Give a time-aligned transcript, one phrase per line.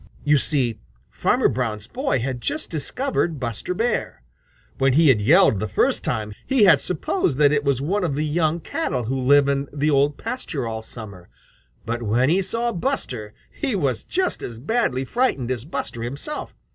[0.23, 0.79] You see
[1.11, 4.23] Farmer Brown's boy had just discovered Buster Bear.
[4.79, 8.15] When he had yelled the first time, he had supposed that it was one of
[8.15, 11.29] the young cattle who live in the Old Pasture all summer,
[11.85, 16.55] but when he saw Buster, he was just as badly frightened as Buster himself.